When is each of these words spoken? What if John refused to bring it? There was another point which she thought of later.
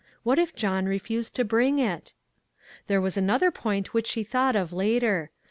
What 0.23 0.39
if 0.39 0.55
John 0.55 0.85
refused 0.87 1.35
to 1.35 1.45
bring 1.45 1.77
it? 1.77 2.11
There 2.87 2.99
was 2.99 3.17
another 3.17 3.51
point 3.51 3.93
which 3.93 4.07
she 4.07 4.23
thought 4.23 4.55
of 4.55 4.73
later. 4.73 5.29